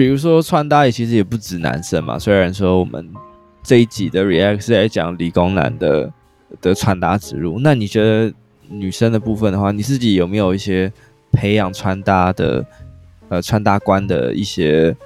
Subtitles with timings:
[0.00, 3.06] 比如说穿搭也其实也不止男生嘛，虽然说我们
[3.62, 6.10] 这一集的 React 是来讲理工男的
[6.62, 8.32] 的穿搭之路，那你觉得
[8.70, 10.90] 女生的部分的话，你自己有没有一些
[11.30, 12.64] 培养穿搭的
[13.28, 14.96] 呃穿搭观的一些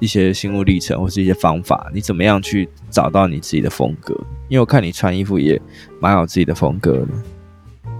[0.00, 1.88] 一些心路历程，或是一些方法？
[1.94, 4.12] 你怎么样去找到你自己的风格？
[4.48, 5.56] 因为我看你穿衣服也
[6.00, 7.08] 蛮有自己的风格的。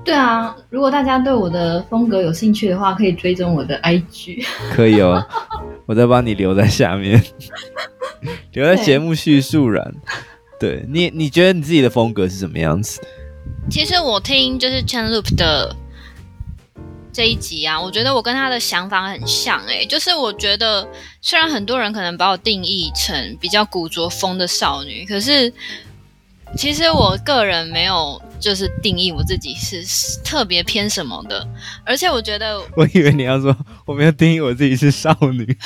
[0.05, 4.45] 对啊，如果大家对我的风格有兴趣的话，可以追踪我的 IG。
[4.73, 5.25] 可以哦，
[5.87, 7.23] 我再帮你留在下面，
[8.53, 9.95] 留在节目叙述栏。
[10.61, 13.01] 对，你，你觉得你自己的风格是什么样子？
[13.71, 15.75] 其实我听就是 Chenloop 的
[17.13, 20.87] 这一集啊，我觉得我跟他的想法很像哎、欸，就是我觉得
[21.23, 25.53] 虽然很多人可能把我定义成比较古着风的少女，可是。
[26.57, 29.83] 其实我个人没有就是定义我自己是
[30.23, 31.45] 特别偏什么的，
[31.85, 35.59] 而且我觉得，我以为你要说我没有定义我自己是少女，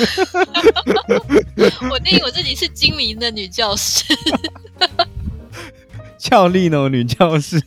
[1.91, 4.03] 我定义我自己是精明的女教师，
[6.17, 7.61] 俏丽呢女教师，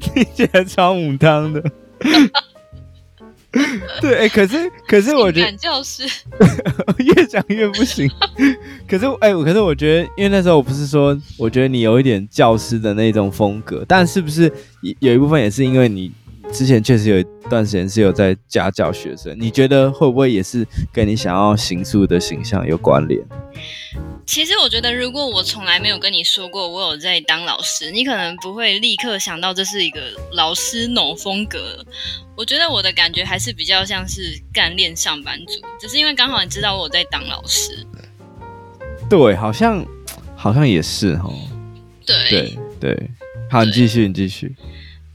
[0.00, 1.62] 听起来超母汤的。
[4.00, 6.02] 对，哎、欸，可是，可是我觉得教师
[6.98, 8.10] 越讲越不行。
[8.88, 14.52] 可是，哎、欸，可是我觉得，因为那时候我不是说，我觉得你有一点教师的那种风格，但是不是
[15.00, 16.10] 有一部分也是因为你
[16.54, 19.36] 之前确实有一段时间是有在家教学生？
[19.36, 23.20] 你觉得会不会也是跟你想要行塑的形象有关联？
[24.24, 30.00] 其实我觉得，如果我从来没有跟你说过我有在当老师，你可能不会立刻想到这是一个
[30.32, 31.84] 老师脑风格。
[32.36, 37.84] 我觉得我的感觉还是比较像是干练上班族，只是因为刚好你知道我在当老师。
[39.10, 39.84] 对，好像
[40.36, 41.34] 好像也是哦。
[42.06, 43.10] 对对对，
[43.50, 44.54] 好，你继续，你继续。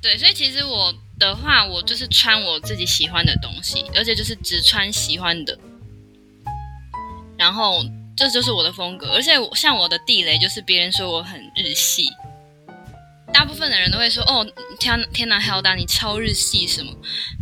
[0.01, 5.57] 对，所以其实我的话，我就是穿我自己喜欢的东西，而且就是只穿喜欢的，
[7.37, 7.83] 然后。
[8.17, 12.09] 这就是我的风格，而且像我的地雷就是别人说我很日系，
[13.31, 14.45] 大部分的人都会说哦，
[14.77, 16.91] 天天哪，Hilda 你超日系什么？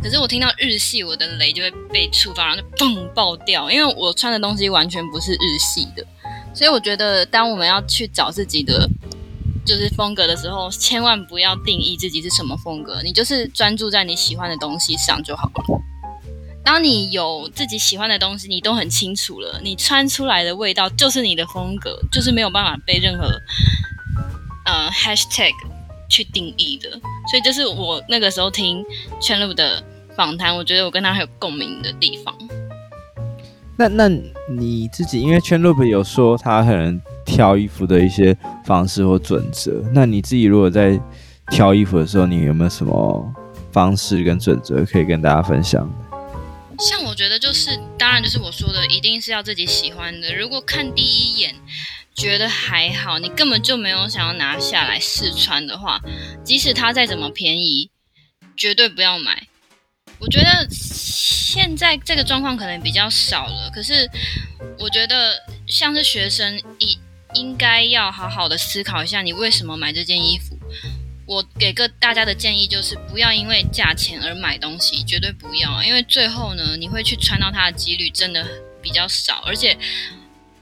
[0.00, 6.06] 可是我听到日系，我的雷就会被触发，然后就嘣爆掉，因为我穿的东西完全不是日系的。
[6.54, 8.88] 所以我觉得，当我们要去找自己的
[9.68, 15.64] 就是风格的时候，千万不要定义自己是什么风格，你就是专注在你喜欢的东西上就好了。
[16.64, 23.26] 当你有自己喜欢的东西，你都很清楚了，你穿出来的味道就是你的风格，就是没有办法被任何
[24.64, 25.52] 呃 hashtag
[26.08, 26.90] 去定义的。
[27.30, 28.82] 所以这是我那个时候听
[29.20, 29.84] Chenloop 的
[30.16, 32.34] 访谈，我觉得我跟他很有共鸣的地方。
[33.78, 34.08] 那那
[34.50, 41.00] 你自己，因为 Chenloop 有说他可能挑衣服的一些方式或准则，那你自己如果在
[41.50, 43.34] 挑衣服的时候，你有没有什么
[43.70, 45.88] 方式跟准则可以跟大家分享？
[46.80, 50.34] 像我觉得就是，当然就是我说的，一定是要自己喜欢的。
[50.34, 51.54] 如果看第一眼
[52.14, 56.00] 觉得还好，你根本就没有想要拿下来试穿的话，
[56.42, 57.90] 即使它再怎么便宜，
[58.56, 59.46] 绝对不要买。
[60.20, 64.08] 我觉得现在这个状况可能比较少了，可是
[64.78, 65.34] 我觉得
[65.66, 66.98] 像是学生，应
[67.34, 70.58] 应该要好好的思考一下，你为什么买这件衣服。
[71.26, 78.46] 我给个大家的建议就是，不要因为价钱而买东西，绝对不要，因为最后呢，你会去穿到它的几率真的
[78.80, 79.76] 比较少，而且，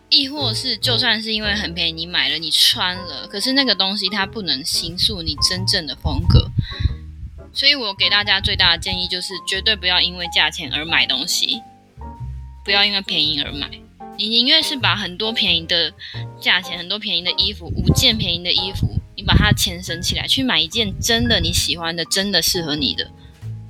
[0.08, 6.50] 亦或是就算是因为很便宜你买了，你穿了，可是那个东西它不能形塑你真正的风格。
[7.56, 11.62] 所以我给大家最大的建议就是，绝对不要因为价钱而买东西，
[12.62, 13.66] 不要因为便宜而买，
[14.18, 15.90] 你宁愿是把很多便宜的
[16.38, 18.86] 价钱、很多便宜的衣服、五件便宜的衣服。
[19.16, 23.10] 你把它钱省起来，去买一件真的你喜欢的、真的适合你的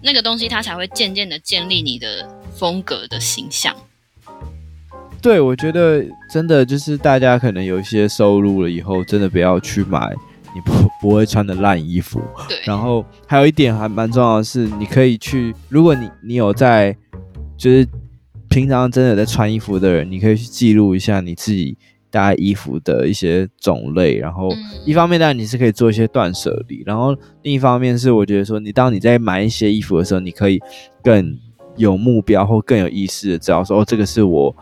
[0.03, 3.73] 那个东西，它才会渐渐的建立你的风格的形象。
[5.23, 10.13] 对，我觉得真的就是大家可能有一些收入了以后，真的不要去买
[10.57, 12.21] 你不 不会穿的烂衣服。
[12.49, 12.57] 对。
[12.65, 16.97] 然后还有一点还蛮重要的是，你可以去，如果你你有在，
[17.57, 17.87] 就是
[18.49, 21.77] 平常真的在穿衣服的人，你可以去记录一下你自己。
[22.09, 24.49] 搭衣服的一些种类，然后
[24.87, 30.59] 一方面当然你是可以做一些断舍离，然后另一方面是我觉得说，你当你在买一些衣服的时候，你可以
[31.03, 31.37] 更
[31.77, 34.55] 有目标或更有意识的知道说，哦，这个是我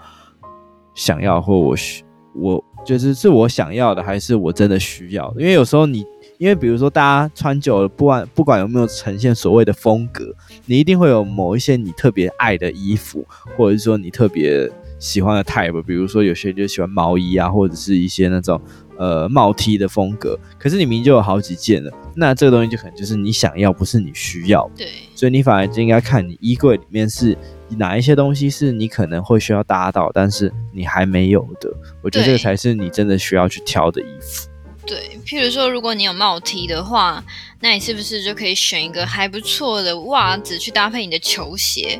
[0.96, 2.02] 想要或我需
[2.34, 5.34] 我就是是我想要的，还是我真的需要？
[5.38, 6.04] 因为有时候你
[6.38, 10.34] 因为比如说大家穿久了，不管不管有没有呈现所谓的风格，
[10.66, 13.26] 你一定会有某一些你特别爱的衣服，
[13.56, 14.70] 或者是说你特别。
[15.00, 18.58] 喜欢的 type，比如说有些人就喜欢毛衣啊，或者是一些那种
[18.98, 24.70] 呃帽 T 的风格，可是你明明就有好几件了，那这个东西就可能就是你想要，不是你需要。
[24.76, 27.36] 对，所以你反而就应该看你衣柜里面是
[27.76, 31.72] 哪一些东西是你可能会需要搭到，但是你还没有的。
[32.02, 34.48] 我觉得这个才是你真的需要去挑的衣服。
[34.86, 37.24] 对，譬如说，如果你有帽 T 的话，
[37.60, 41.98] 那你是不是就可以选一个还不错的袜子去搭配你的球鞋？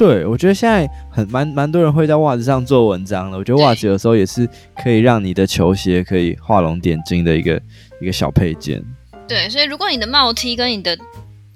[0.00, 3.36] 对，我觉得现在很蛮蛮多人会在袜子上做文章的。
[3.36, 4.48] 我觉得袜子有时候也是
[4.82, 7.60] 可以让你的球鞋可以画龙点睛的一个
[8.00, 8.82] 一个小配件。
[9.28, 10.96] 对，所以如果你的帽 T 跟你的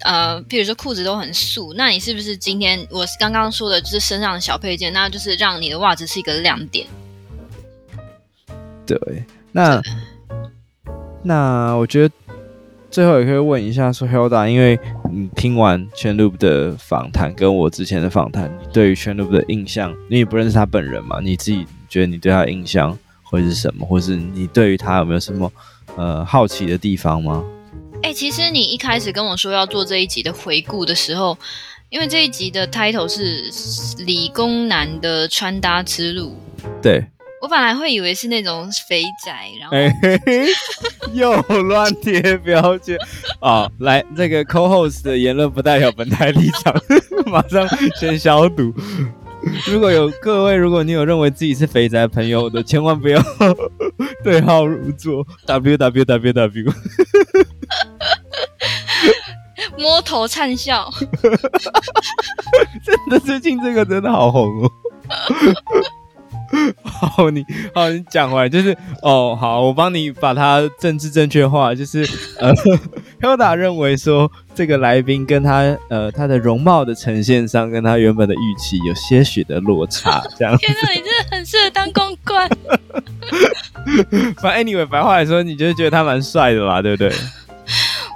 [0.01, 6.85] 呃，譬如说裤子都很素，那你是不是今天我刚刚说的就是身上的小配件，那就是让你的袜子是一个亮点？
[8.85, 8.95] 对。
[9.53, 9.81] 那
[11.23, 12.13] 那我觉得
[12.91, 14.79] 最后也可以问一下说，Hilda，因为
[15.11, 21.19] 你听完 Chenloup 的访谈跟我之前的访谈，你对于 Chenloup 的印象，你也不认识他本人嘛？
[21.21, 25.51] 你自己觉得你对他的印象会是什么，或是你对于他有没有什么
[25.95, 27.43] 呃好奇的地方吗？
[28.03, 31.37] 哎、欸，其实你一开始跟我说要做这一集的回顾的时候，
[31.89, 36.35] 因为这一集的 title 是理工男的穿搭之路，
[36.81, 37.05] 对。
[37.41, 39.93] 我本来会以为是那种肥宅，然后、欸、
[41.13, 42.97] 又乱贴标签
[43.39, 43.69] 啊！
[43.79, 46.73] 来，这个 co-host 的言论不代表本台立场，
[47.27, 47.67] 马上
[47.99, 48.73] 先消毒。
[49.67, 53.21] 如果有各位，如果你有认为自己是肥宅朋友的，千万不要
[54.23, 55.23] 对号入座。
[55.45, 56.73] w w w w
[59.77, 60.91] 摸头灿笑，
[62.83, 64.71] 真的最近这个真的好红哦。
[66.83, 72.07] 好，你好，你讲回来就是哦，好，我帮你把它政治正确化，就是
[72.39, 72.53] 呃，
[73.21, 80.55] Hilda 认为说这个来宾跟他呃他的容貌的呈现上，跟他原本的预期有些许的落差，这样。
[80.59, 82.49] 天哪，你真的很适合当公关。
[84.41, 87.11] 反正 anyway，白话来说，你就是觉得他蛮帅的吧，对不对？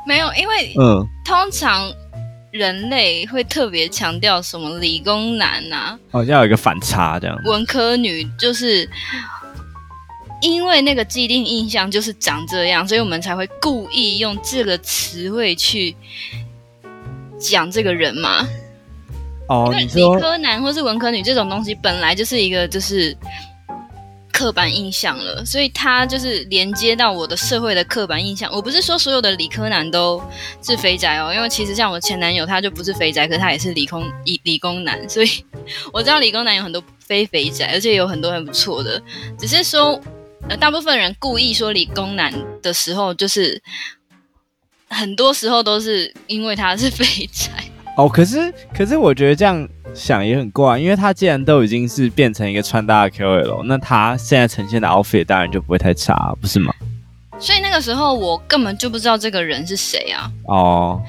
[0.07, 1.91] 没有，因为嗯，通常。
[2.51, 7.37] 人类会特别强调什么理工男啊，好像有一个反差这样。
[7.45, 8.89] 文科女就是
[10.41, 15.95] 因为那个既定印象就是长这样，所以我们才会故意用这个词汇去
[17.39, 18.47] 讲这个人嘛。
[19.47, 23.15] 哦，因为理科男或是文科女这种东西本来就是一个就是。
[24.39, 28.49] 刻板印象了，所以他就是连接到我的社会的刻板印象。
[28.53, 30.23] 我不是说所有的理科男都
[30.63, 35.43] 是肥宅哦，因为其实像我前男友，他就不是肥宅，可是他也是理工理理工男，所以
[35.91, 39.01] 我知道理工男有很多非肥宅，而且有很多很不错的。
[39.37, 40.01] 只是说，
[40.47, 43.61] 呃，大部分人故意说理工男的时候，就是
[44.87, 47.51] 很多时候都是因为他是肥宅。
[47.99, 49.67] 哦，可是可是我觉得这样。
[49.91, 56.71] 想也很怪，因为他既然都已经是变成一个穿搭的 KOL，那他现在呈现的 outfit 当然就不会太差，不是吗？
[57.39, 60.31] 所以那个时候我根本就不知道这个人是谁啊。
[60.45, 61.01] 哦，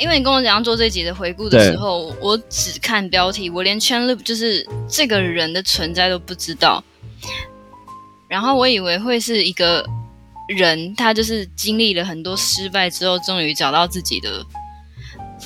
[0.00, 6.82] 因为你跟我讲要做这集的回顾的时候，我只看标题，我连 Chenloup 就是这个人的存在都不知道。
[8.28, 9.84] 然后我以为会是一个
[10.48, 14.42] 人，他就是经历了很多失败之后，终于找到自己的。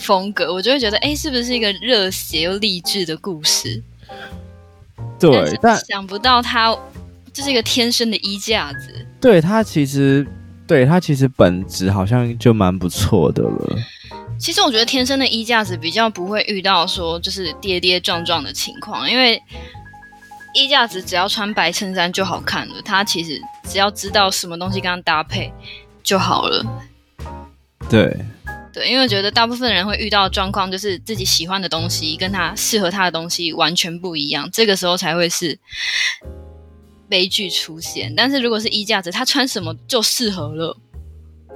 [0.06, 3.82] 风格，我就会觉得，哎、欸，是不是一个热血又励志的故事？
[5.18, 6.76] 对，但想不到他
[7.32, 9.06] 就是一个天生的衣架子。
[9.20, 10.24] 对他其实，
[10.66, 13.76] 对他其实本质好像就蛮不错的了。
[14.38, 19.42] 其实我觉得天生的衣架子比较不会遇到说就是跌跌撞撞的情况，因为
[20.54, 22.74] 衣架子只要穿白衬衫就好看了。
[22.84, 25.52] 他其实只要知道什么东西跟他搭配
[26.02, 26.64] 就好了。
[27.88, 28.16] 对。
[28.76, 35.58] 对，因为我觉得大部分人会遇到的状况，就是自己喜欢的东西跟他适合他的东西完全不一样，这个时候才会是
[37.08, 38.12] 悲剧出现。
[38.14, 40.76] 但是如果是衣架子，他穿什么就适合了，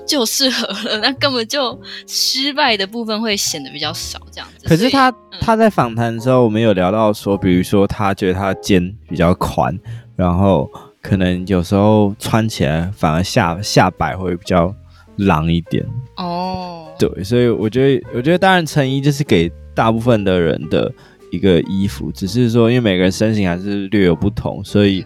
[0.07, 4.67] 就适合了，那根本就失败的部分会显得比较少，这样子。
[4.67, 9.79] 可是他、嗯、他在访谈的时候，我们有聊到说，比如说他觉得他肩比较宽，
[10.17, 10.71] 然后
[11.03, 14.75] 可能有时候穿起来反而下下摆会比较
[15.19, 15.87] 狼一点
[16.17, 16.80] 哦。
[17.01, 20.93] 对，所以我觉得，我觉得当然成衣就是给大部分的人的
[21.33, 25.03] 一个衣服，只是说因为每个人身形还是略有不同，所以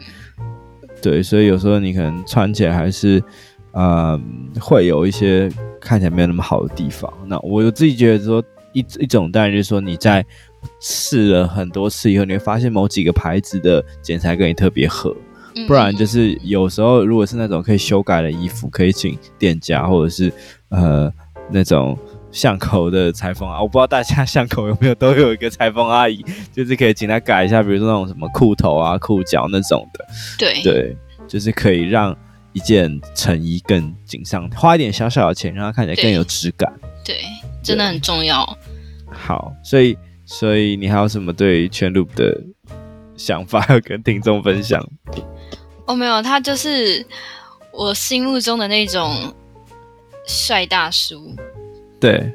[1.01, 3.23] 对，所以有时候你可能穿起来还是，
[3.75, 4.21] 嗯，
[4.61, 5.49] 会有一些
[5.81, 7.09] 看起来没有那么好的地方。
[7.29, 10.27] 那我自己觉得说一一种当然就是说你在
[10.81, 15.15] 试了很多次以后，你会发现某几个牌子的剪裁跟你特别合，
[15.69, 20.33] 不然就是有时候如果是那种可以修改的衣服，可以请店家或者是
[20.71, 21.09] 呃。
[21.51, 21.97] 那种
[22.31, 30.05] 巷口的裁缝啊， 我不知道大家巷口有没有都有一个裁缝阿姨， 就是可以请她改一下，比如说那种什么裤头啊、裤脚那种的。
[30.39, 30.97] 对对，
[31.29, 32.17] 就是可以让
[32.53, 36.73] 一件成衣更紧上，花一点小小的钱让它看起来更有质感。
[37.05, 37.25] 对，对，
[37.63, 38.45] 真的很重要。
[39.11, 42.41] 好，所以所以你还有什么对全 loop 的
[43.17, 44.85] 想法要跟听众分享？
[45.87, 47.05] 哦，没有，他就是
[47.73, 49.33] 我心目中的那种
[50.26, 51.35] 帅大叔。
[52.00, 52.33] 对，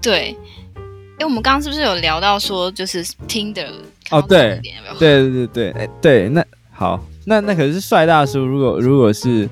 [0.00, 0.36] 对，
[0.74, 3.70] 因为我们刚刚是不是有聊到说，就是听的
[4.10, 4.60] 哦，对，
[4.98, 7.00] 对对对对，哎，对，那好。
[7.28, 9.50] 那那可是帅大叔，如果如果是，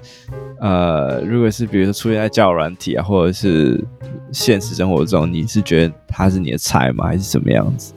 [0.60, 3.84] 呃，如果是比如说出现在交友软体啊，或者是
[4.32, 7.06] 现实生活中，你是觉得他是你的菜吗？
[7.06, 7.92] 还是什么样子？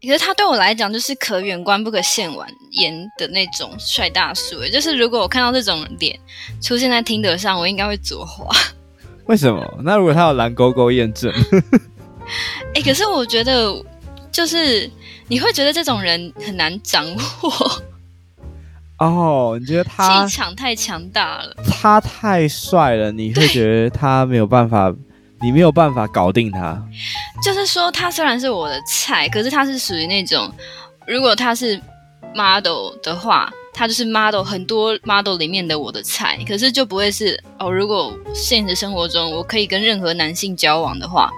[0.00, 2.48] 可是他对我来讲就是可远观不可亵玩
[2.80, 6.18] 焉的那种帅大叔，就是如果我看到这种脸
[6.62, 8.48] 出现在听得上，我应该会左滑。
[9.28, 9.78] 为什么？
[9.82, 11.32] 那如果他有蓝勾勾验证？
[12.74, 13.72] 哎、 欸，可是我觉得
[14.32, 14.90] 就是
[15.28, 17.82] 你会觉得这种人很难掌握。
[18.98, 21.54] 哦，你觉得他气场太强大了？
[21.70, 24.92] 他太帅了，你会觉得他没有办法，
[25.40, 26.82] 你没有办法搞定他。
[27.42, 30.50] 就是说，他虽然是我的菜，可是他是属于那种，
[31.06, 31.80] 如果他是
[32.34, 37.70] model 的话，他就是 model 很多 model 里面的我的菜，可是就不会是哦。
[37.70, 41.30] 如果现实生活中我可以跟任何男性交往的话，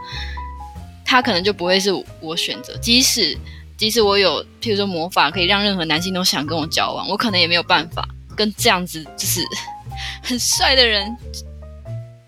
[1.04, 3.36] 他可能就不会是我选择，即使。
[3.76, 8.06] 即使我有，譬如说魔法可以让任何男性都想跟我交往，我可能也没有办法
[8.36, 9.40] 跟这样子就是
[10.22, 11.16] 很帅的人。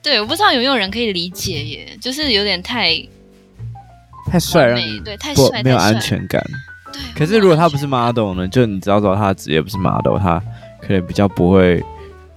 [0.02, 2.97] 对，我不知道有没有人可以理解耶，就是有点太
[4.30, 6.42] 太帅了，对，太帅，没有安全感。
[6.92, 8.46] 对，可是如果他不是 model 呢？
[8.49, 10.42] 就你知道知道他的职业不是 model，他
[10.80, 11.82] 可能比较不会，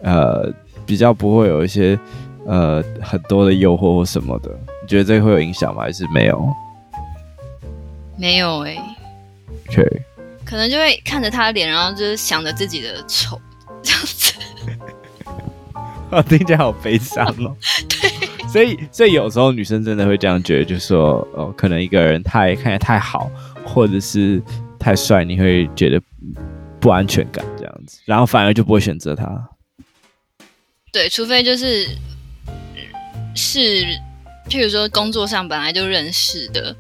[0.02, 0.52] 呃，
[0.86, 1.98] 比较不会有一些
[2.46, 4.50] 呃很多的诱惑或什么的。
[4.82, 5.82] 你觉得这个会有影响吗？
[5.84, 6.48] 还是没有？
[8.18, 8.82] 没有哎、欸。
[9.68, 10.02] Okay.
[10.46, 13.42] 可能就会看着他的脸，然后就是想着自己的丑，
[13.82, 14.34] 这样子。
[16.12, 17.56] 我听起来好悲伤哦。
[17.90, 23.30] 对，所以所以有时候女生真的会这样觉得，就是说哦，可能一个人太看起来太好，
[23.66, 24.42] 或者是
[24.80, 26.02] 太帅，你会觉得
[26.80, 29.50] 不安全感这样子，然后反而就不会选择他。
[30.94, 31.88] 对，除非就是
[33.36, 33.84] 是，
[34.50, 36.76] 譬如说工作上本来就认识的。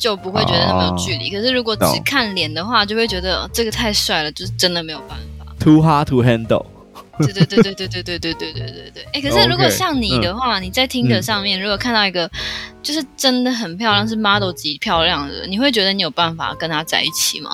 [0.00, 5.44] 就不会觉得那么有距离，oh, 可是如果只看脸的话就会觉得这个太帅了，就是真的没有办法。
[5.58, 6.64] Too hard to handle。
[7.26, 9.04] 对对对对对对对对对对对对。
[9.12, 10.60] 哎，可是如果像你的话，okay.
[10.60, 12.30] 你在 Tinder 上面，如果看到一个
[12.82, 17.50] 就是真的很漂亮，是 model 级漂亮的，你会觉得你有办法跟他在一起吗？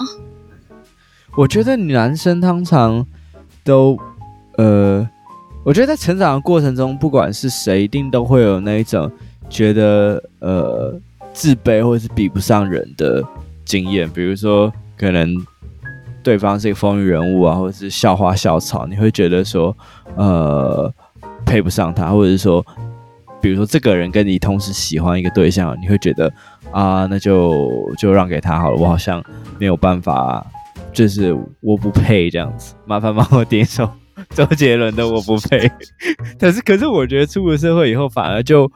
[1.36, 3.06] 我觉得男生通常
[3.64, 3.98] 都，
[4.56, 5.08] 呃，
[5.64, 9.10] 我觉得在成长的过程中，不管是谁，一定都会有那一种
[9.48, 11.00] 觉得，呃。
[11.36, 13.22] 自卑或者是比不上人的
[13.62, 15.36] 经验，比如说可能
[16.26, 19.72] 对方是一个风云人物啊，或者是校花校草，你会觉得说
[20.16, 20.92] 呃
[21.44, 22.66] 配不上他，或者是说，
[23.40, 26.28] 比如说这个人跟你同时喜欢一个对象，你会觉得
[26.72, 29.22] 啊那就就让给他好了，我好像
[29.56, 30.44] 没有办法，
[30.92, 33.88] 就是我不配这样子，麻烦帮我点一首
[34.30, 35.58] 周杰伦的《我不配》。
[36.40, 38.68] 可是可是我觉得出了社会以后，反而就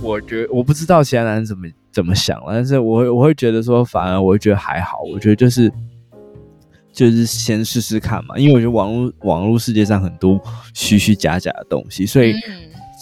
[0.00, 1.66] 我觉我不知道其他男人怎么。
[1.96, 2.52] 怎么想了？
[2.52, 4.98] 但是我我会觉得说，反而我会觉得还好。
[5.10, 5.72] 我觉得就是
[6.96, 10.40] 就是先试试看嘛，因为我觉得网络网络世界上很多
[10.72, 12.34] 虚虚假假的东西，所以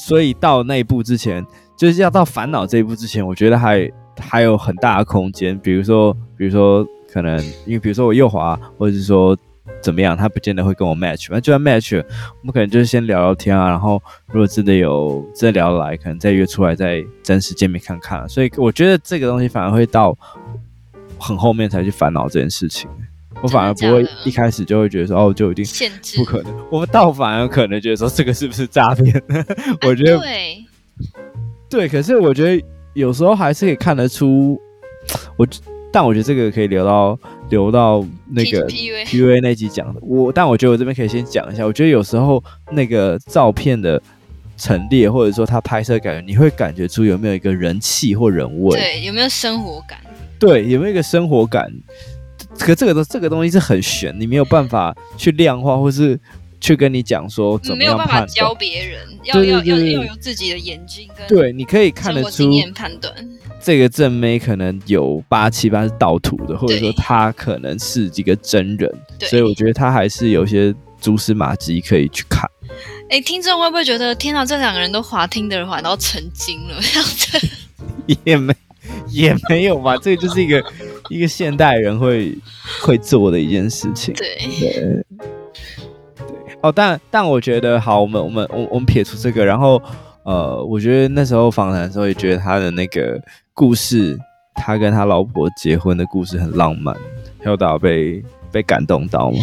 [0.06, 1.46] 所以到那一步之前，
[1.78, 5.56] 就是要到烦恼这一步之前，我觉得还还有很大的空间。
[5.60, 9.36] 比如说，比如说可能因为比如说我右滑，或者是说。
[9.80, 10.14] 怎么样？
[10.14, 13.68] 他不见得会跟我 match，那就算 match，我们可能就是先聊聊天啊。
[13.70, 18.28] 然后如果真的有真的聊得来，可能再约出来再真实见面看看。
[18.28, 20.16] 所以我觉得这个东西反而会到
[21.18, 22.90] 很后面才去烦恼这件事情。
[23.42, 25.64] 我反而不会一开始就会觉得说哦，就一定
[26.16, 26.54] 不可能。
[26.70, 29.22] 我倒反而可能觉得说这个是不是诈骗？
[29.86, 30.64] 我觉得对，
[31.68, 31.88] 对。
[31.88, 32.64] 可是我觉得
[32.94, 34.58] 有时候还是可以看得出
[35.36, 35.46] 我。
[35.92, 37.16] 但我觉得这个可以留到
[37.50, 40.00] 留到那个 PUA 那集讲的。
[40.02, 41.64] 我但我觉得我这边可以先讲一下。
[41.64, 44.02] 我觉得有时候那个照片的
[44.56, 48.76] 陈列，或者说他拍摄感觉，你会感觉出有没有一个人气或人味？
[48.76, 50.00] 对，有没有生活感？
[50.40, 51.72] 对，有没有一个生活感？
[52.58, 56.18] 可这个东这个东西是很悬，你没有办法去量化，或是
[56.60, 58.08] 去跟你讲说怎么样判断。
[58.08, 63.12] 没有办法教别人，要要要要有自己的眼睛跟对，你可以看得出经验判断。
[63.60, 72.48] 这个正妹可能有八七八是盗图的，或者说她可能是一个真人，所以我觉得她还是有些蛛丝马迹可以去看。
[73.08, 77.48] 哎，听众会不会觉得天哪，这两个人都滑听的滑到成精了这样子？
[78.24, 78.54] 也没
[79.08, 80.62] 也没有吧，这个就是一个
[81.10, 82.36] 一个现代人会
[82.80, 84.14] 会做的一件事情。
[84.14, 85.04] 对对对。
[86.62, 89.80] 哦，但但我觉得好，我们我们我我们撇除这个，然后
[90.24, 93.20] 呃，我觉得那时候访谈的时候也觉得他的那个
[93.52, 94.18] 故事，
[94.54, 96.96] 他跟他老婆结婚的故事很浪漫。
[97.44, 99.36] 有到被被感动到吗？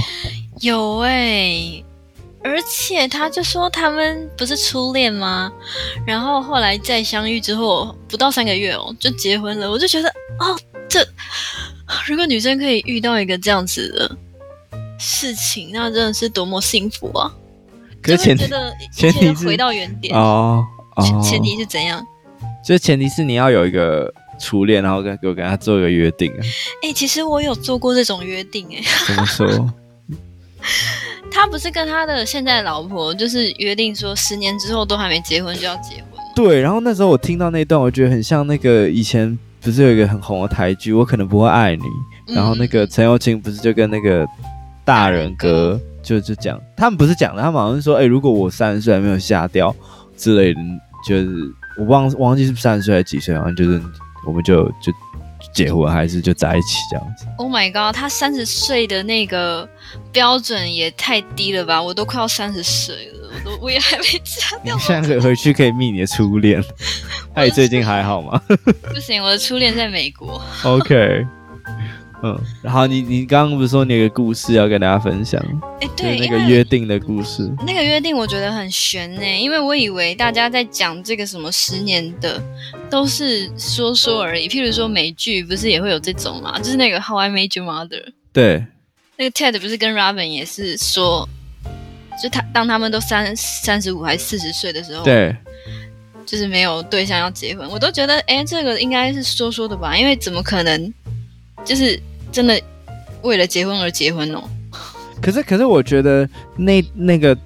[0.62, 1.86] 有哎、欸，
[2.44, 5.54] 而且他就说他们不是初恋吗？
[6.08, 9.70] 然后后来再相遇之后，不到三个月哦，就结婚了。
[9.70, 10.58] 我就觉得哦，
[10.92, 11.08] 这
[12.06, 14.18] 如果女生可以遇到一个这样子的
[15.00, 17.34] 事情，那真的是多么幸福啊！
[18.02, 18.46] 可是前提，
[18.94, 22.06] 前提是回到原点哦，哦，前提是怎样？
[22.66, 24.14] 就前提是你要有一个。
[24.44, 26.42] 初恋，然后跟给我跟他做一个约定啊！
[26.82, 28.82] 哎、欸，其实我有做过这种约定哎。
[29.06, 29.48] 怎么说？
[31.30, 36.06] 他不是跟他的现在的老婆就是约定说，十年之后都还没结婚就要结婚。
[36.36, 41.84] 对，然后那时候我听到那段，我觉得很像那个以前不是有一个很红的台剧《我可能不会爱你》，
[42.28, 44.28] 嗯、然后那个陈友清不是就跟那个
[44.84, 49.76] 大人哥就就讲，他们不是讲的，他们好像是说，哎、欸，如果我三十岁还没有下掉
[50.18, 50.60] 之类的，
[51.08, 51.30] 就是
[51.78, 53.82] 我忘忘记是三十岁还是几岁，好像就是。
[54.24, 54.94] 我们就就
[55.52, 59.68] 结婚，还是就在一起这样子？Oh my god，他三十岁的那个
[60.12, 61.82] 标准也太低了吧！
[61.82, 64.76] 我都快要三十岁了，我都我也还没加掉。
[64.76, 66.64] 你现在回去可以密你的初恋，
[67.34, 68.42] 哎最近还好吗？
[68.94, 70.42] 不行，我的初恋在美国。
[70.64, 71.26] OK。
[72.24, 75.44] 嗯，然后你你刚刚不是说你有个故事要跟大家分享？
[75.82, 77.52] 哎，对，那个约定的故事。
[77.66, 82.40] 那个约定我觉得很悬呢，因为我以为大家在讲这个什么十年的
[82.92, 84.48] 都是说说而已。
[84.48, 86.60] 譬如说美剧不是也会有这种嘛？
[86.60, 88.14] 就是那个 How I Met Your Mother。
[88.32, 88.64] 对。
[89.18, 91.28] 那个 Ted 不是跟 Robin 也是说，
[92.22, 95.36] 就他当他们都三三十五还是四十岁的时候，对，
[96.26, 99.96] 就是没有对象要结婚，我都觉得哎，这个应该是说说的吧？
[99.96, 100.94] 因为怎么可能
[101.64, 102.00] 就是。
[102.32, 102.58] 真的
[103.24, 104.42] 为了结婚而结婚哦？
[105.22, 106.26] 可是可是我觉得
[106.56, 107.38] 那那个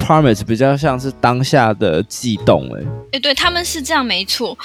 [0.00, 4.58] promise 比较像是当下的悸动哎哎，对他们是这样没错。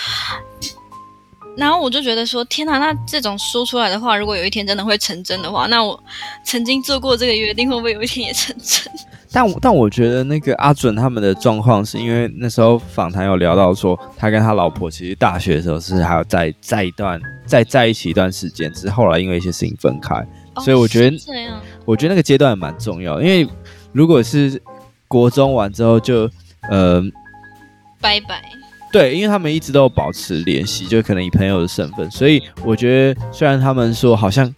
[1.56, 6.02] 然后我就觉得说天哪，那这种说出来的话，如果有一天真的会成真的话，那我
[6.44, 8.92] 曾经做过这个约定，会不会有一天也成真？
[9.32, 20.16] 但但我觉得那个阿准他们的状况是因为那时候访谈有聊到说，他跟他老婆其实大学的时候是还有在在一段在在一起一段时间，只是后来因为一些事情分开，
[20.54, 21.18] 哦、所以我觉得
[21.84, 23.48] 我觉得那个阶段也蛮重要，因为
[23.92, 24.62] 如果是
[25.08, 26.30] 国中完之后就
[26.70, 27.02] 呃
[28.00, 28.44] 拜拜，
[28.94, 34.54] 对，因为他们一直都有保持联系，就可能以朋友的身份，所以我觉得虽然他们说好像。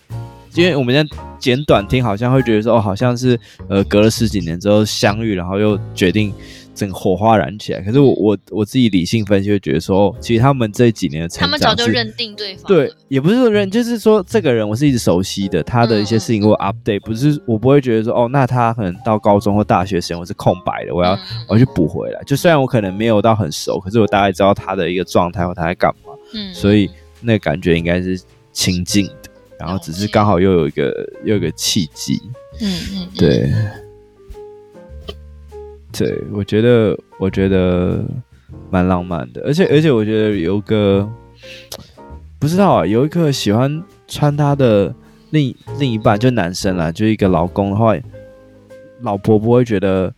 [0.57, 1.05] 因为我们在
[1.37, 6.33] 简短听，好像会觉得说，哦，好像是呃隔了十几年之后相遇，然后又决定
[6.75, 7.81] 整个火花燃起来。
[7.81, 12.65] 可是我我我自己理性分析，会觉得说，其实他们这几年的成长，他们早就认定对方。
[12.67, 22.21] 对，也不是说认，就是说这个人我是一直熟悉的，他的一些事情我 update，不是我不会觉得说，哦，那他可能到高中或大学时间我是空白的，我要、嗯、我要去补回来。
[22.25, 26.13] 就虽然我可能没有到很熟，可是我大概知道他的一个状态或他在干嘛。
[26.33, 26.89] 嗯，所以
[27.21, 28.19] 那个感觉应该是
[28.51, 29.29] 亲近的。
[29.57, 30.91] 然后只是刚好又有一个
[31.23, 32.21] 又有一个契机，
[32.59, 33.49] 嗯嗯，对，
[35.97, 38.03] 对，我觉得我觉得
[38.69, 41.09] 蛮浪漫的，而且而且我觉得有个
[42.37, 44.93] 不知道啊，有一个喜欢穿搭的
[45.29, 47.95] 另另一半，就男生啦，就一个老公的话，
[49.01, 50.13] 老婆不会觉得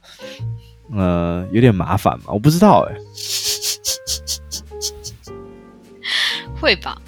[0.93, 2.25] 呃有点麻烦嘛？
[2.27, 3.01] 我不知道哎、欸，
[6.59, 6.99] 会吧。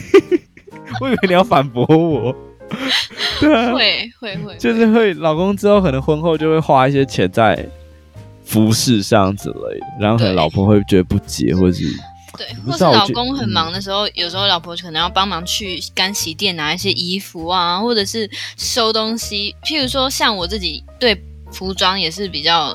[1.00, 2.36] 我以为你要反驳我，
[3.40, 7.68] 对啊，会会会，就是会老公之后可能婚后就会花一些钱在
[8.44, 11.84] 服饰上之类的，然后可能老婆会觉得不解，或是
[12.36, 19.54] 对，或是老公很忙的时候，有时候老婆可能要帮忙去干洗店拿一些衣服啊，或者是收东西。
[19.64, 21.20] 譬如说，像我自己对
[21.52, 22.74] 服装也是比较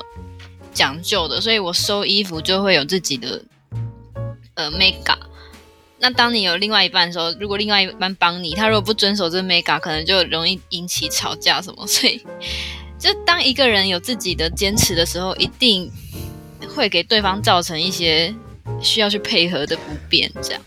[0.72, 3.42] 讲究的，所以我收衣服就会有自己的
[4.54, 5.18] 呃 makeup。
[5.98, 11.86] 那当你有另外一半的时候，如果另外一半帮你，他如果不遵守这 mega，可能就容易引起吵架什么。
[11.86, 12.20] 所以，
[12.98, 15.90] 就当一个人有自己的坚持的时候，一定
[16.68, 18.34] 会给对方造成一些
[18.80, 20.30] 需要去配合的不便。
[20.42, 20.62] 这样。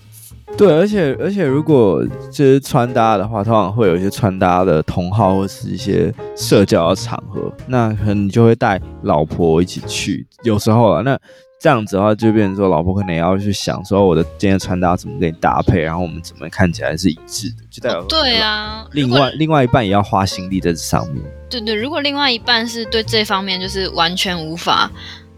[0.58, 10.26] 对，而且而且，如果就是穿搭的话，通常会有一些穿搭的同好或是一些社交的场合，那可能你就会带老婆一起去。
[10.44, 11.18] 有时候啊，那。
[11.60, 18.88] 这样子的话，就变成说，老婆可能也要去想说，我的今天穿搭怎么跟你搭配，然后我们怎么看起来是一致的，就代表对啊。
[18.94, 21.22] 另外，另外一半也要花心力在这上面。
[21.50, 24.90] 对对，如果另外一半是对这方面就是完全无法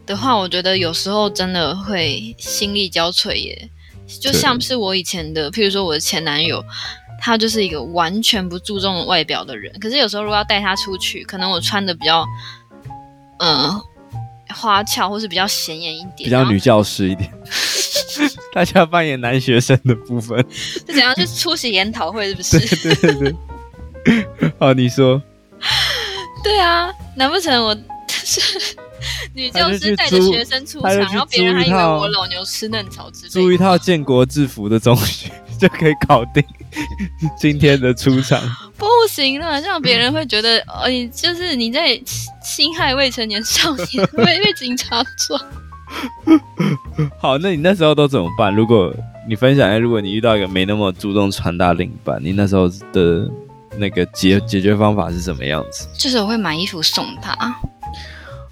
[0.06, 3.70] 的话，我觉得有时候真的会心力交瘁耶。
[4.06, 6.64] 就像是我以前的，譬如说我的前男友，
[7.20, 12.24] 他就是一个完全不注重外表的人，可是有时候如果要带他出去，可能我穿的比较。
[13.40, 13.82] 呃
[14.52, 17.32] 花俏，或是比较显眼一点，比较女教师一点。
[18.54, 21.16] 大家扮演男学生的部分， 是怎样？
[21.16, 22.60] 就是出席研讨会，是不是？
[22.60, 23.34] 对对对
[24.06, 24.52] 对。
[24.60, 25.22] 好，你说。
[26.44, 27.74] 对啊，难不成我
[28.10, 28.68] 是
[29.34, 33.30] 女教师带着学生出场，然后别人还以为我老牛吃嫩草之？
[33.30, 35.32] 租一套建国制服的中学
[35.62, 36.44] 就可以搞定
[37.38, 38.42] 今天的出场？
[38.78, 41.96] 不行了，这样别人会觉得，哦，你就是你在
[42.44, 45.40] 侵害未成年少年，会被警察抓。
[47.22, 48.54] 好，那你那时候都怎么办？
[48.56, 48.92] 如果
[49.28, 53.30] 你分享一下，如果你遇到一个没那么注重穿搭另一半，你那时候的
[53.78, 55.88] 那个解解决方法是什么样子？
[55.94, 57.36] 就是我会买衣服送他。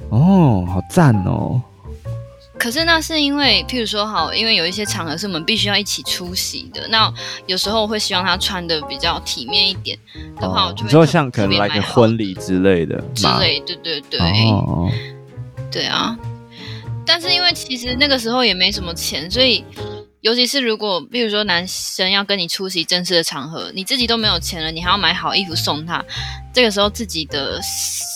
[0.09, 1.59] 哦，好赞哦！
[2.59, 6.87] 可是那是因为，譬如说，好，因为有一些场合是我们必须要一起出席的。
[6.89, 7.11] 那
[7.47, 9.97] 有时候我会希望他穿的比较体面一点
[10.39, 11.05] 的话，我就会。
[11.09, 14.19] 像可能来个婚礼之类的之类，对对对，
[14.51, 14.87] 哦，
[15.71, 16.15] 对啊。
[17.03, 19.65] 但是因为其实那个时候也没什么钱，所以
[20.21, 26.03] 尤其是如果比如说男生要跟你出席正式的场合，你自己都没有钱了，你还要买好衣服送他，
[26.53, 27.59] 这个时候自己的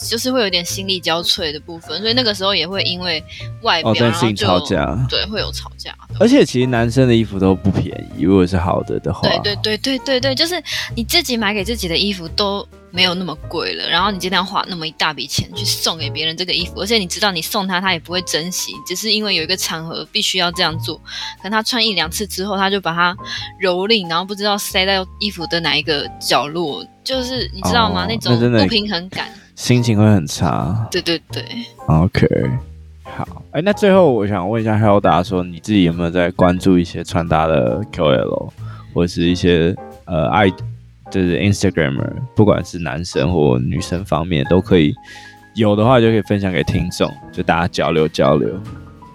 [0.10, 3.24] 就是会有点心力交瘁的部分，所以那个时候也会因为
[3.62, 5.96] 外表、哦、然后就吵架，对，会有吵架。
[6.20, 10.62] 而且其实男生的衣服都不便宜，如果是好的的话，对对对对对对，就是
[10.96, 12.68] 你自己买给自己的衣服都。
[12.94, 20.96] 没有那么贵了，然后你今天要花那么一大笔钱去送给别人这个衣服，而且你知道你送他，他也不会珍惜，只是因为有一个场合必须要这样做。
[21.42, 23.18] 可能他穿一两次之后，他就把它
[23.60, 28.04] 蹂躏，然后不知道塞在衣服的哪一个角落，就是你知道吗？
[28.04, 30.88] 哦、那种不平衡感，心情会很差。
[30.92, 31.44] 对对对。
[31.88, 32.28] OK，
[33.04, 33.42] 好。
[33.54, 38.52] 哎，那最后我想问一下 Hilda 说，你自己有没有在关注一些穿搭的 KOL，
[38.94, 39.76] 或者是一些
[40.06, 40.48] 呃爱？
[41.14, 44.96] 就是 Instagramer，不管是男生或女生方面都可以，
[45.54, 48.60] 有的话就可以分享给听众，就大家交流交流。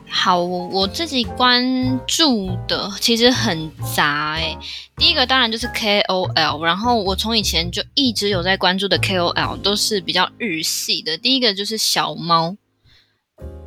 [0.09, 4.57] 好，我自己关注的其实很杂哎。
[4.97, 11.19] 第一个当然就是 KOL，然后我从以前就一直有在关注的 KOL 都是比较日系的。
[11.19, 12.57] 第一个就是小猫，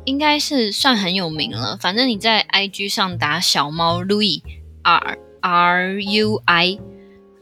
[0.06, 1.76] 应该是算很有名了。
[1.76, 4.40] 反正你在 IG 上打小猫 Louis
[4.82, 6.78] R R U I。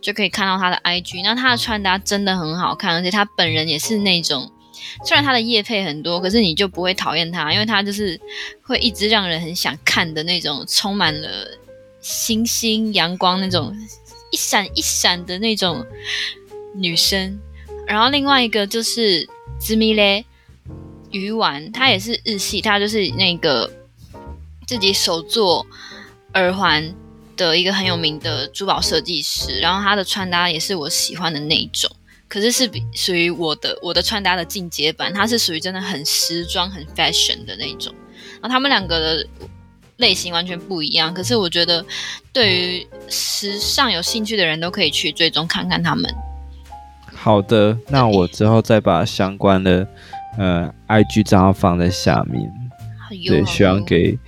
[0.01, 4.51] 就可以看到他的 IG，那他的穿搭真的很好看，而且他本人也是那种，
[5.05, 8.19] 虽然他的夜配很多，可是你就不会讨厌他，因为他就是
[8.63, 11.29] 会一直让人很想看的那种，充满了
[12.01, 13.77] 星星阳光那种
[14.31, 15.85] 一闪一闪的那种
[16.75, 17.39] 女生。
[17.87, 20.25] 然后另外一个就是紫米嘞
[21.11, 23.71] 鱼丸，他也是日系，他就是那个
[24.67, 25.67] 自己手做
[26.35, 26.95] 耳环。
[27.49, 31.91] 的一个很有名的珠宝设计师，然后他的穿搭也是我喜欢的那一种，
[32.29, 37.95] 可是是比属于我的我的穿搭的进阶版，他是属于真的很时装、很 fashion 的那种。
[38.35, 39.27] 然后他们两个的
[39.97, 41.83] 类型完全不一样，可是我觉得
[42.33, 46.15] 对于时尚有兴趣的人都可以去追踪看看他们。
[47.15, 49.87] 好的，那我之后再把相关的
[50.39, 52.51] 呃 IG 账号放在下面，
[53.27, 54.19] 对，希望给。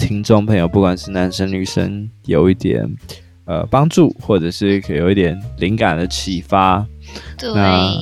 [0.00, 2.88] 听众朋友，不管是男生女生，有一点
[3.44, 6.84] 呃帮助，或者是可以有一点灵感的启发。
[7.38, 7.52] 对。
[7.52, 7.92] 那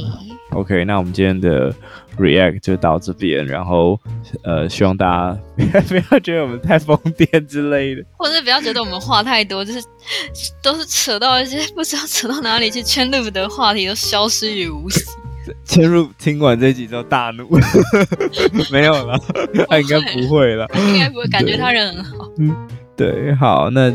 [0.52, 1.74] OK，那我们今天的
[2.16, 4.00] React 就到这边，然后
[4.44, 5.38] 呃，希望大家
[5.88, 9.82] 不要觉得我们太疯癫之类的， 或者是不要觉得我们话太多，就是
[10.62, 15.04] 都是扯到一些不知道扯到哪里去，圈不得话题都消失于无形。
[15.64, 17.48] 切入听完这集之后大怒，
[18.72, 19.18] 没有了，
[19.68, 22.30] 他应该不会了，应该不会，感觉他人很好。
[22.38, 22.54] 嗯，
[22.96, 23.90] 对，好，那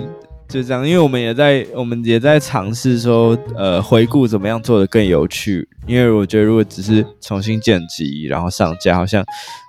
[0.47, 5.67] 就这样，因为我们也在，我们也在尝试说，呃，回顾怎么样做的更有趣。
[5.85, 9.25] 因为我觉得如果只是重新剪辑然后上架，好像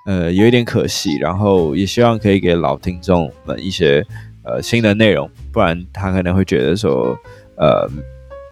[0.07, 1.17] 呃有一点可惜。
[1.19, 4.05] 然后也希望可以给老听众们一些
[4.45, 7.19] 呃新的内容，不然他可能会觉得说，
[7.57, 7.89] 呃，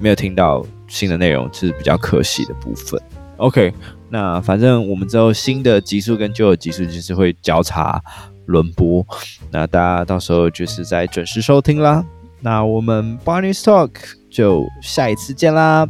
[0.01, 3.01] 没有听到新的内容是比较可惜的部分。
[3.43, 3.75] OK，
[4.09, 8.01] 那反正我们之后新的集数跟旧的集数就是会交叉
[8.47, 9.05] 轮播，
[9.51, 12.05] 那大家到时候就是在准时收听啦。
[12.41, 13.91] 那我们 Barney's Talk
[14.31, 15.87] 就下一次见啦，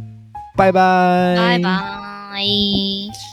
[0.57, 3.32] 拜拜，拜拜。